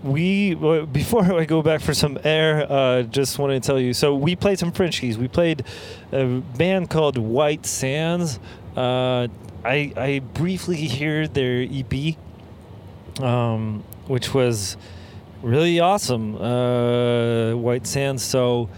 we 0.02 0.54
before 0.54 1.24
I 1.40 1.44
go 1.44 1.62
back 1.62 1.80
for 1.80 1.94
some 1.94 2.18
air, 2.24 2.66
uh, 2.70 3.02
just 3.02 3.38
want 3.38 3.52
to 3.52 3.60
tell 3.60 3.78
you. 3.78 3.92
So 3.92 4.14
we 4.14 4.36
played 4.36 4.58
some 4.58 4.72
French 4.72 5.00
keys. 5.00 5.18
We 5.18 5.28
played 5.28 5.64
a 6.12 6.40
band 6.56 6.90
called 6.90 7.18
Whyte 7.18 7.66
Sands. 7.66 8.38
Uh, 8.76 9.28
I 9.64 9.92
I 9.96 10.22
briefly 10.34 10.88
heard 10.88 11.34
their 11.34 11.66
EP, 11.68 12.16
um, 13.22 13.82
which 14.06 14.34
was 14.34 14.76
really 15.42 15.80
awesome. 15.80 16.36
Uh, 16.36 17.56
Whyte 17.56 17.86
Sands. 17.86 18.22
So 18.22 18.68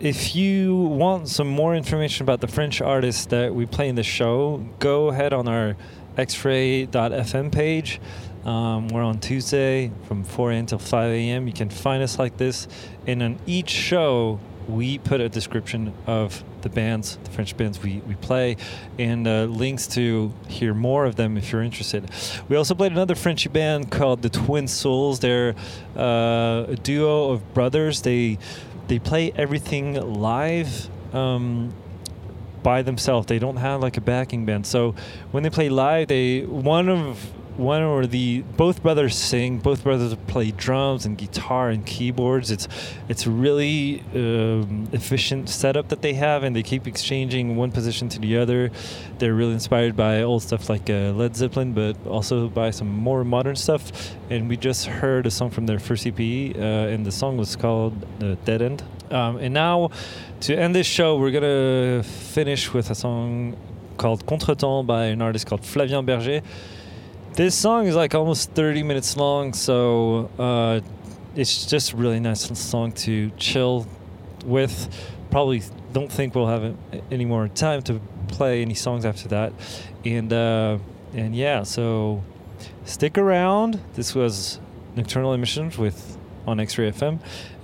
if 0.00 0.34
you 0.34 0.74
want 0.76 1.28
some 1.28 1.48
more 1.48 1.74
information 1.74 2.24
about 2.24 2.40
the 2.40 2.48
French 2.48 2.80
artists 2.80 3.26
that 3.26 3.54
we 3.54 3.66
play 3.66 3.88
in 3.88 3.96
the 3.96 4.02
show, 4.02 4.66
go 4.78 5.08
ahead 5.08 5.32
on 5.32 5.46
our 5.46 5.76
xray.fm 6.16 7.52
page. 7.52 8.00
Um, 8.44 8.88
we're 8.88 9.02
on 9.02 9.18
Tuesday 9.18 9.92
from 10.06 10.24
4 10.24 10.52
a.m. 10.52 10.66
till 10.66 10.78
5 10.78 11.12
a.m. 11.12 11.46
You 11.46 11.52
can 11.52 11.68
find 11.68 12.02
us 12.02 12.18
like 12.18 12.38
this. 12.38 12.68
And 13.06 13.22
on 13.22 13.38
each 13.46 13.68
show, 13.68 14.40
we 14.66 14.98
put 14.98 15.20
a 15.20 15.28
description 15.28 15.92
of 16.06 16.42
the 16.62 16.68
bands, 16.68 17.18
the 17.24 17.30
French 17.30 17.56
bands 17.56 17.82
we, 17.82 17.98
we 18.06 18.14
play, 18.14 18.56
and 18.98 19.26
uh, 19.26 19.44
links 19.44 19.86
to 19.88 20.32
hear 20.48 20.74
more 20.74 21.04
of 21.04 21.16
them 21.16 21.36
if 21.36 21.52
you're 21.52 21.62
interested. 21.62 22.08
We 22.48 22.56
also 22.56 22.74
played 22.74 22.92
another 22.92 23.14
Frenchy 23.14 23.48
band 23.48 23.90
called 23.90 24.22
the 24.22 24.30
Twin 24.30 24.68
Souls. 24.68 25.20
They're 25.20 25.54
uh, 25.96 26.66
a 26.68 26.76
duo 26.82 27.30
of 27.30 27.54
brothers. 27.54 28.02
They 28.02 28.38
they 28.88 28.98
play 28.98 29.32
everything 29.36 29.94
live. 29.94 30.88
Um, 31.14 31.74
by 32.62 32.82
themselves. 32.82 33.26
They 33.26 33.38
don't 33.38 33.56
have 33.56 33.80
like 33.80 33.96
a 33.96 34.02
backing 34.02 34.44
band. 34.44 34.66
So 34.66 34.94
when 35.30 35.42
they 35.42 35.48
play 35.48 35.70
live, 35.70 36.08
they 36.08 36.42
one 36.42 36.90
of 36.90 37.32
one 37.60 37.82
or 37.82 38.06
the 38.06 38.40
both 38.56 38.82
brothers 38.82 39.16
sing. 39.16 39.58
Both 39.58 39.84
brothers 39.84 40.14
play 40.26 40.50
drums 40.50 41.06
and 41.06 41.16
guitar 41.16 41.70
and 41.70 41.84
keyboards. 41.86 42.50
It's 42.50 42.66
it's 43.08 43.26
really 43.26 44.02
um, 44.14 44.88
efficient 44.92 45.48
setup 45.48 45.88
that 45.88 46.02
they 46.02 46.14
have, 46.14 46.42
and 46.42 46.56
they 46.56 46.62
keep 46.62 46.86
exchanging 46.86 47.56
one 47.56 47.70
position 47.70 48.08
to 48.10 48.18
the 48.18 48.38
other. 48.38 48.70
They're 49.18 49.34
really 49.34 49.52
inspired 49.52 49.96
by 49.96 50.22
old 50.22 50.42
stuff 50.42 50.68
like 50.68 50.88
uh, 50.90 51.12
Led 51.12 51.36
Zeppelin, 51.36 51.72
but 51.72 51.94
also 52.06 52.48
by 52.48 52.70
some 52.70 52.88
more 52.88 53.22
modern 53.24 53.56
stuff. 53.56 54.14
And 54.30 54.48
we 54.48 54.56
just 54.56 54.86
heard 54.86 55.26
a 55.26 55.30
song 55.30 55.50
from 55.50 55.66
their 55.66 55.78
first 55.78 56.06
EP, 56.06 56.18
uh, 56.18 56.92
and 56.92 57.04
the 57.04 57.12
song 57.12 57.36
was 57.36 57.54
called 57.56 57.94
uh, 58.22 58.36
"Dead 58.44 58.62
End." 58.62 58.82
Um, 59.10 59.36
and 59.38 59.52
now, 59.52 59.90
to 60.42 60.56
end 60.56 60.74
this 60.74 60.86
show, 60.86 61.18
we're 61.18 61.32
gonna 61.32 62.02
finish 62.02 62.72
with 62.72 62.90
a 62.90 62.94
song 62.94 63.56
called 64.00 64.24
Contre-Temps 64.24 64.86
by 64.86 65.06
an 65.06 65.20
artist 65.20 65.46
called 65.46 65.62
Flavien 65.62 66.06
Berger. 66.06 66.40
This 67.34 67.54
song 67.54 67.86
is 67.86 67.94
like 67.94 68.14
almost 68.14 68.50
30 68.50 68.82
minutes 68.82 69.16
long, 69.16 69.52
so 69.52 70.28
uh, 70.36 70.80
it's 71.36 71.64
just 71.64 71.92
a 71.92 71.96
really 71.96 72.18
nice 72.18 72.40
song 72.58 72.90
to 72.92 73.30
chill 73.36 73.86
with. 74.44 74.92
Probably 75.30 75.62
don't 75.92 76.10
think 76.10 76.34
we'll 76.34 76.48
have 76.48 76.76
any 77.10 77.24
more 77.24 77.46
time 77.46 77.82
to 77.82 78.00
play 78.26 78.62
any 78.62 78.74
songs 78.74 79.04
after 79.04 79.28
that, 79.28 79.52
and 80.04 80.32
uh, 80.32 80.78
and 81.14 81.34
yeah, 81.36 81.62
so 81.62 82.24
stick 82.84 83.16
around. 83.16 83.80
This 83.94 84.12
was 84.12 84.58
Nocturnal 84.96 85.32
Emissions 85.32 85.78
with 85.78 86.18
on 86.48 86.58
X-Ray 86.58 86.90
FM, 86.90 87.20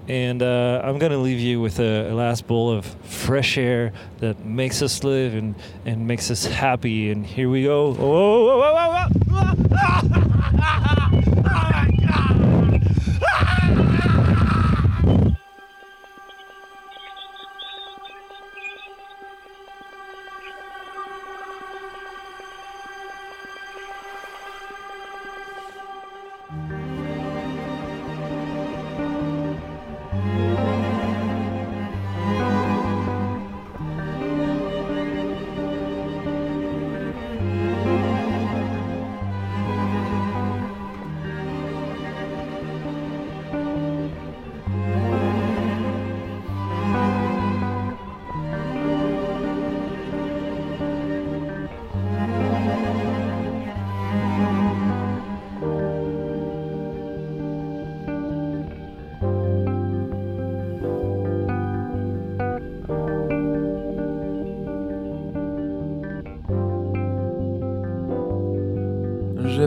and 0.09 0.43
uh, 0.43 0.81
I'm 0.85 0.99
gonna 0.99 1.19
leave 1.19 1.41
you 1.41 1.61
with 1.61 1.81
a, 1.81 2.11
a 2.11 2.15
last 2.15 2.47
bowl 2.47 2.71
of 2.71 2.85
fresh 3.05 3.59
air 3.59 3.93
that 4.19 4.45
makes 4.45 4.83
us 4.83 5.03
live 5.05 5.35
and, 5.35 5.55
and 5.85 6.07
makes 6.07 6.31
us 6.31 6.45
happy. 6.47 7.11
And 7.11 7.27
here 7.27 7.51
we 7.51 7.65
go. 7.65 7.97
Oh, 7.99 8.63
oh, 8.63 9.09
oh, 9.31 9.57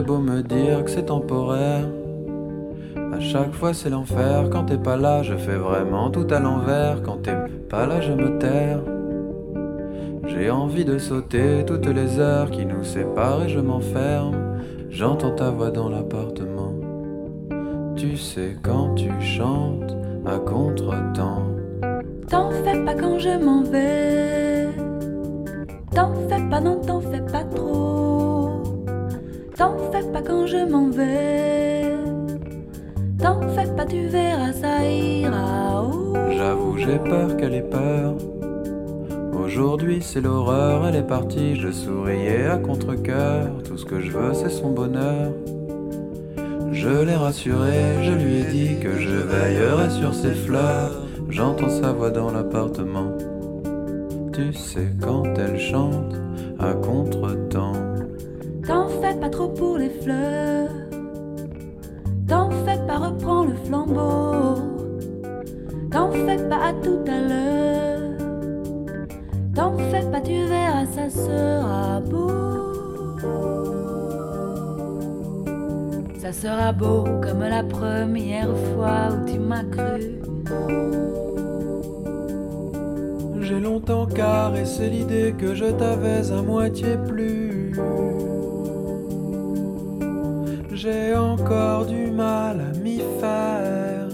Beau 0.02 0.18
me 0.18 0.42
dire 0.42 0.84
que 0.84 0.90
c'est 0.90 1.06
temporaire. 1.06 1.84
À 3.12 3.20
chaque 3.20 3.52
fois 3.52 3.74
c'est 3.74 3.90
l'enfer. 3.90 4.48
Quand 4.50 4.64
t'es 4.64 4.78
pas 4.78 4.96
là, 4.96 5.22
je 5.22 5.34
fais 5.34 5.56
vraiment 5.56 6.10
tout 6.10 6.26
à 6.30 6.40
l'envers. 6.40 7.02
Quand 7.02 7.22
t'es 7.22 7.34
pas 7.68 7.86
là, 7.86 8.00
je 8.00 8.12
me 8.12 8.38
terre. 8.38 8.80
J'ai 10.26 10.50
envie 10.50 10.84
de 10.84 10.96
sauter 10.96 11.64
toutes 11.66 11.86
les 11.86 12.18
heures 12.18 12.50
qui 12.50 12.64
nous 12.64 12.82
séparent 12.82 13.44
et 13.44 13.48
je 13.48 13.60
m'enferme. 13.60 14.36
J'entends 14.88 15.34
ta 15.34 15.50
voix 15.50 15.70
dans 15.70 15.88
l'appartement. 15.88 16.74
Tu 17.96 18.16
sais 18.16 18.56
quand 18.62 18.94
tu 18.94 19.10
chantes 19.20 19.94
à 20.24 20.38
contre-temps. 20.38 21.44
T'en 22.28 22.50
fais 22.50 22.84
pas 22.84 22.94
quand 22.94 23.18
je 23.18 23.44
m'en 23.44 23.62
vais. 23.62 24.68
T'en 25.94 26.14
fais 26.28 26.48
pas, 26.48 26.60
non, 26.60 26.80
t'en 26.80 27.00
fais 27.00 27.20
pas 27.20 27.29
c'est 40.12 40.20
l'horreur, 40.20 40.88
elle 40.88 40.96
est 40.96 41.06
partie. 41.06 41.54
Je 41.54 41.70
souriais 41.70 42.46
à 42.46 42.56
contre-coeur. 42.56 43.62
Tout 43.62 43.78
ce 43.78 43.84
que 43.84 44.00
je 44.00 44.10
veux, 44.10 44.34
c'est 44.34 44.50
son 44.50 44.70
bonheur. 44.70 45.32
Je 46.72 47.04
l'ai 47.04 47.14
rassuré, 47.14 48.02
je 48.02 48.12
lui 48.12 48.40
ai 48.40 48.44
dit 48.44 48.80
que 48.80 48.98
je 48.98 49.10
veillerai 49.10 49.88
sur 49.90 50.12
ses 50.12 50.34
fleurs. 50.34 50.90
J'entends 51.28 51.68
sa 51.68 51.92
voix 51.92 52.10
dans 52.10 52.32
l'appartement. 52.32 53.12
Tu 54.32 54.52
sais 54.52 54.88
quand 55.00 55.26
elle 55.38 55.60
chante 55.60 56.16
à 56.58 56.72
contre-temps. 56.72 57.72
T'en 58.66 58.88
fais 58.88 59.14
pas 59.14 59.30
trop 59.30 59.48
pour 59.48 59.69
comme 76.78 77.40
la 77.40 77.64
première 77.64 78.56
fois 78.56 79.08
où 79.10 79.26
tu 79.28 79.38
m'as 79.38 79.64
cru. 79.64 80.20
J'ai 83.40 83.58
longtemps 83.58 84.06
caressé 84.06 84.88
l'idée 84.88 85.34
que 85.36 85.54
je 85.54 85.64
t'avais 85.64 86.30
à 86.30 86.42
moitié 86.42 86.96
plu. 87.08 87.72
J'ai 90.72 91.14
encore 91.14 91.86
du 91.86 92.06
mal 92.10 92.60
à 92.60 92.78
m'y 92.78 93.00
faire. 93.20 94.08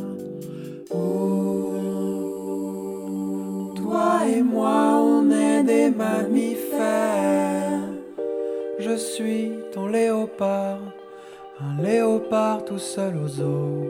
Toi 3.75 4.21
et 4.35 4.43
moi, 4.43 5.03
on 5.03 5.31
est 5.31 5.63
des 5.63 5.91
mammifères. 5.91 6.77
Je 8.79 8.97
suis 8.97 9.53
ton 9.73 9.89
léopard, 9.89 10.81
un 11.61 11.83
léopard 11.83 12.65
tout 12.65 12.79
seul 12.79 13.17
aux 13.17 13.41
eaux. 13.41 13.87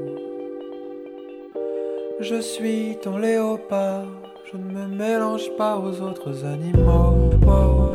Je 2.20 2.40
suis 2.40 2.96
ton 3.02 3.18
léopard, 3.18 4.06
je 4.50 4.56
ne 4.56 4.64
me 4.64 4.86
mélange 4.86 5.50
pas 5.56 5.76
aux 5.76 6.00
autres 6.00 6.44
animaux. 6.44 7.30
Wow, 7.44 7.85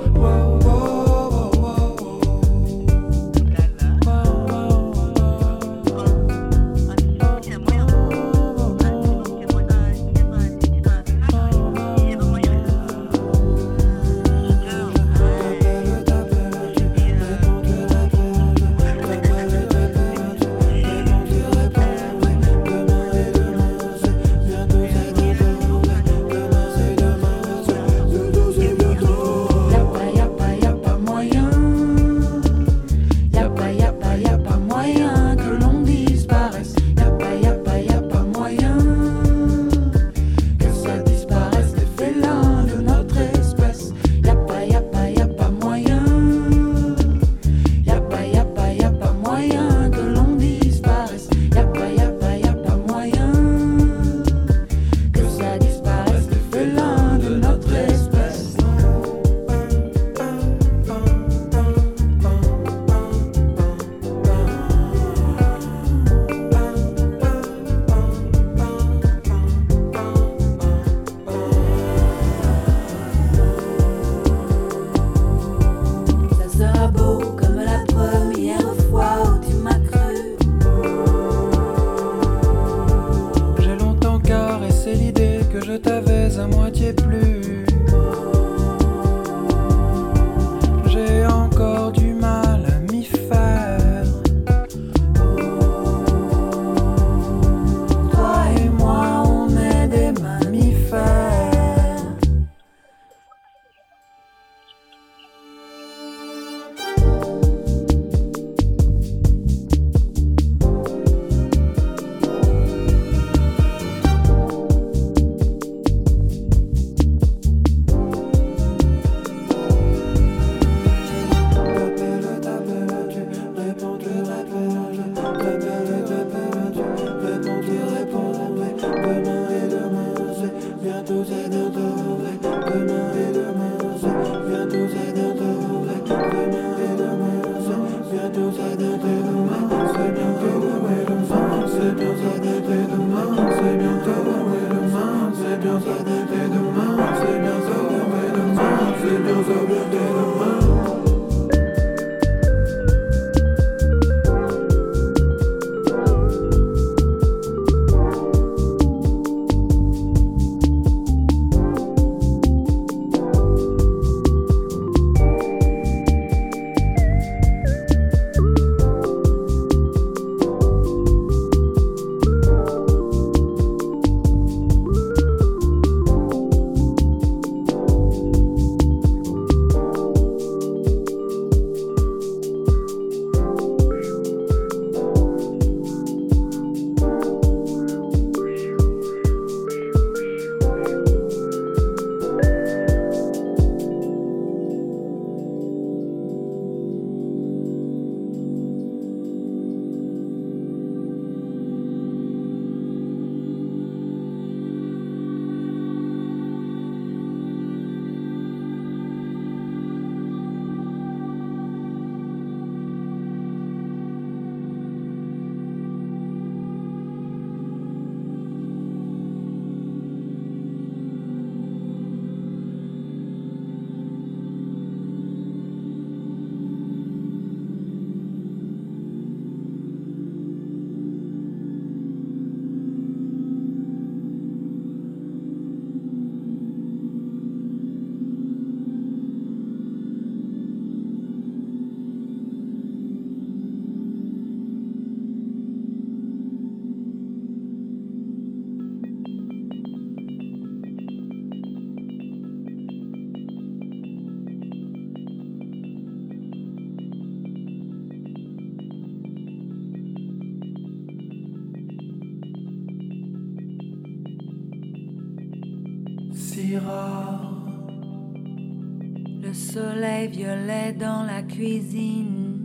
cuisine, 271.62 272.64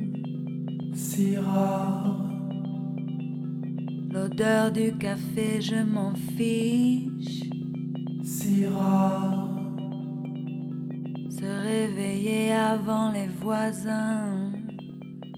si 0.94 1.36
rare. 1.36 2.16
L'odeur 4.10 4.72
du 4.72 4.96
café, 4.96 5.60
je 5.60 5.82
m'en 5.94 6.14
fiche. 6.14 7.42
Si 8.24 8.64
rare. 8.64 9.50
Se 11.28 11.44
réveiller 11.44 12.52
avant 12.52 13.12
les 13.12 13.28
voisins. 13.42 14.52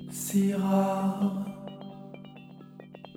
Si 0.08 0.54
rare. 0.54 1.44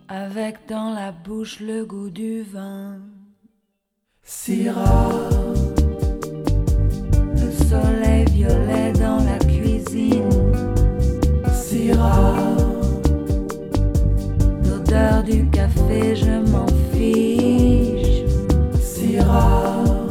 Avec 0.08 0.68
dans 0.68 0.89
la 0.89 1.12
bouche 1.12 1.60
le 1.60 1.86
goût 1.86 2.10
du 2.10 2.42
vin. 2.42 2.98
Si 4.24 4.68
rare. 4.70 5.30
Le 7.42 7.52
soleil 7.70 8.26
violet 8.26 8.92
café, 15.92 16.16
je 16.16 16.52
m'en 16.52 16.66
fiche. 16.94 18.24
Si 18.82 19.20
rare. 19.20 20.08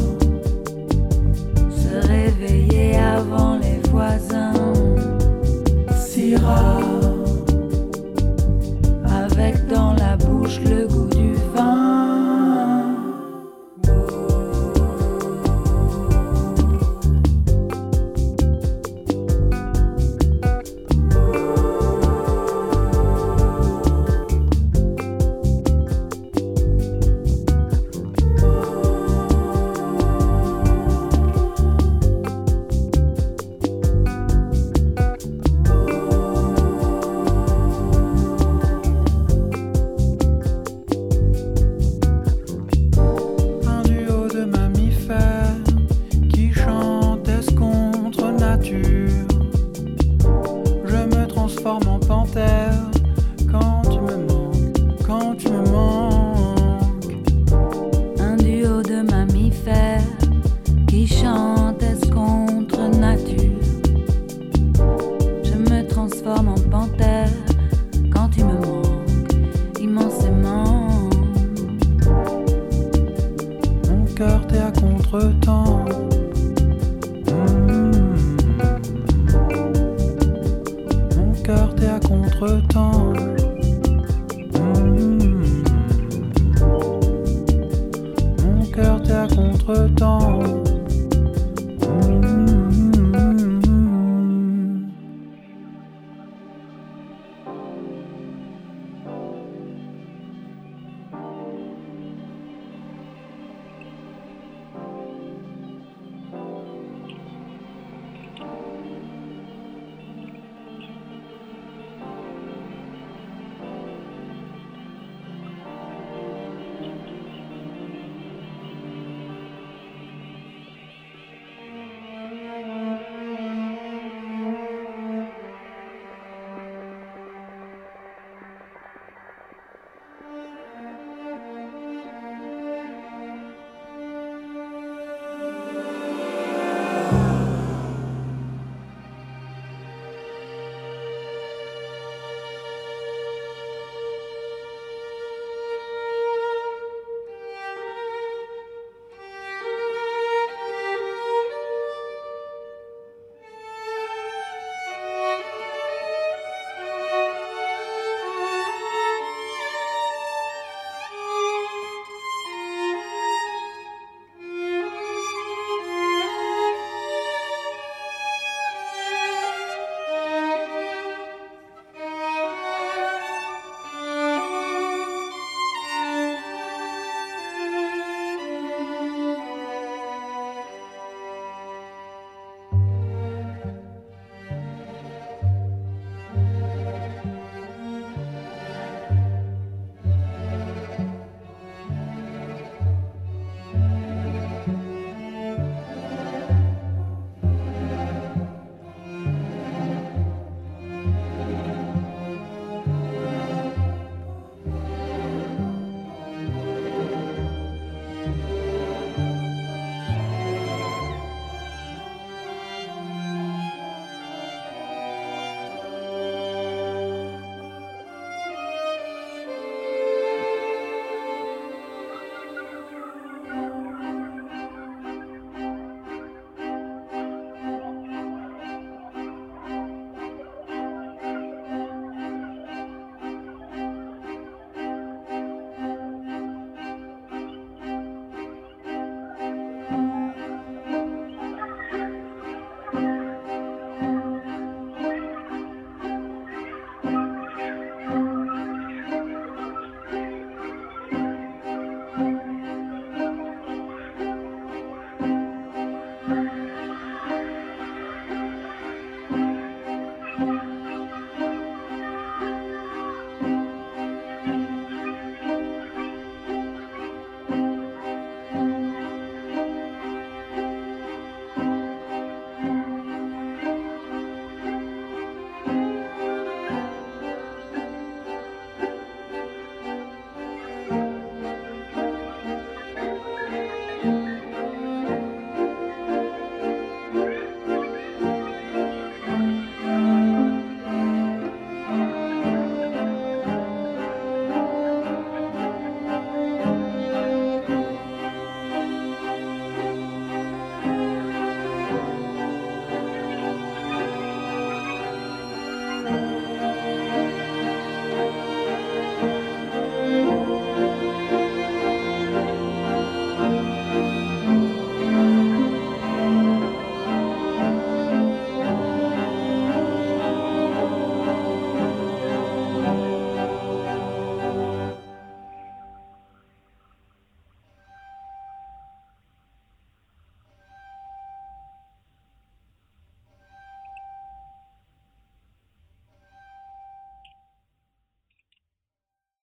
Se 1.70 2.06
réveiller 2.06 2.96
avant 2.96 3.58
les 3.58 3.80
voisins. 3.90 4.52
Si 5.96 6.36
rare. 6.36 7.19